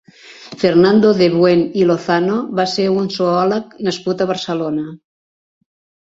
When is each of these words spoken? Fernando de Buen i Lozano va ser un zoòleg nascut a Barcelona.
Fernando 0.61 1.09
de 1.19 1.25
Buen 1.33 1.59
i 1.81 1.83
Lozano 1.89 2.37
va 2.59 2.65
ser 2.71 2.85
un 3.01 3.09
zoòleg 3.17 3.75
nascut 3.89 4.25
a 4.25 4.27
Barcelona. 4.31 4.87